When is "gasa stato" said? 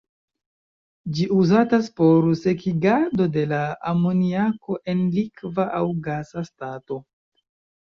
6.11-7.03